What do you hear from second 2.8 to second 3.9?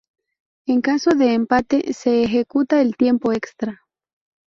el tiempo extra.